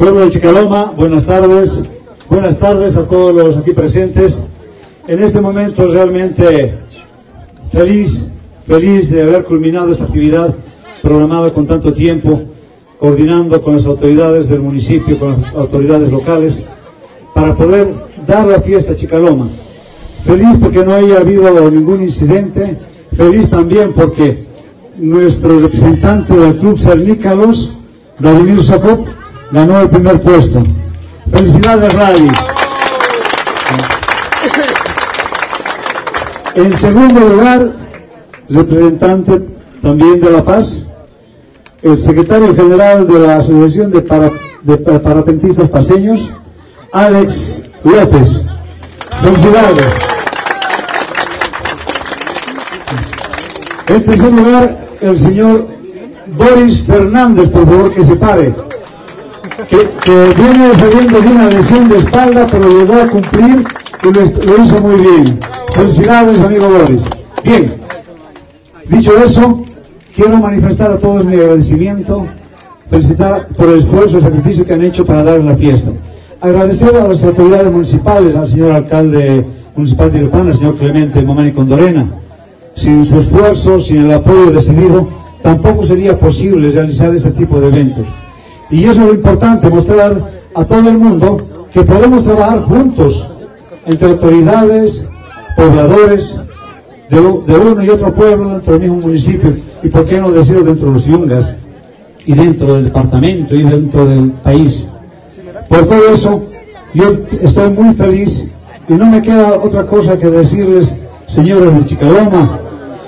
[0.00, 1.82] Pueblo de Chicaloma, buenas tardes.
[2.30, 4.42] Buenas tardes a todos los aquí presentes.
[5.06, 6.72] En este momento realmente
[7.70, 8.30] feliz,
[8.66, 10.54] feliz de haber culminado esta actividad
[11.02, 12.40] programada con tanto tiempo,
[12.98, 16.64] coordinando con las autoridades del municipio, con las autoridades locales,
[17.34, 17.92] para poder
[18.26, 19.48] dar la fiesta a Chicaloma.
[20.24, 22.78] Feliz porque no haya habido ningún incidente,
[23.14, 24.46] feliz también porque
[24.96, 27.76] nuestro representante del club Cernícalos,
[28.18, 29.19] Vladimir Sokop,
[29.52, 30.62] ganó el primer puesto.
[31.30, 32.30] Felicidades, Rally.
[36.54, 37.72] En segundo lugar,
[38.48, 39.40] representante
[39.80, 40.86] también de La Paz,
[41.82, 44.30] el secretario general de la Asociación de, Para-
[44.62, 46.28] de Pa- Parapentistas Paseños,
[46.92, 48.46] Alex López.
[49.22, 49.92] Felicidades.
[53.88, 55.66] En tercer lugar, el señor
[56.36, 58.54] Boris Fernández, por favor que se pare,
[59.68, 59.88] que,
[60.36, 63.64] viene saliendo de una lesión de espalda, pero llegó a cumplir
[64.02, 65.38] y lo, hizo muy bien.
[65.74, 67.04] Felicidades, amigo Boris.
[67.44, 67.74] Bien,
[68.86, 69.62] dicho eso,
[70.14, 72.26] quiero manifestar a todos mi agradecimiento,
[72.88, 75.90] felicitar por el esfuerzo y sacrificio que han hecho para dar la fiesta.
[76.40, 81.52] Agradecer a las autoridades municipales, al señor alcalde municipal de Irpán, al señor Clemente Momani
[81.52, 82.10] Condorena,
[82.76, 85.08] sin su esfuerzo, sin el apoyo decidido,
[85.42, 88.06] tampoco sería posible realizar este tipo de eventos.
[88.70, 91.38] Y eso es lo importante, mostrar a todo el mundo
[91.72, 93.28] que podemos trabajar juntos
[93.86, 95.08] entre autoridades,
[95.56, 96.44] pobladores
[97.08, 100.88] de, uno y otro pueblo dentro del mismo municipio y por qué no decirlo dentro
[100.88, 101.54] de los yungas
[102.24, 104.92] y dentro del departamento y dentro del país.
[105.68, 106.46] Por todo eso,
[106.94, 108.52] yo estoy muy feliz
[108.88, 112.58] y no me queda otra cosa que decirles, señores de Chicaloma,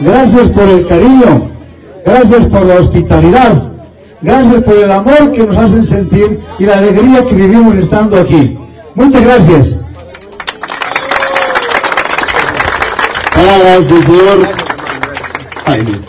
[0.00, 1.48] gracias por el cariño,
[2.04, 3.73] gracias por la hospitalidad,
[4.24, 8.58] gracias por el amor que nos hacen sentir y la alegría que vivimos estando aquí.
[8.94, 9.84] Muchas gracias.
[13.34, 14.48] Palabras del señor
[15.66, 16.04] Jaime.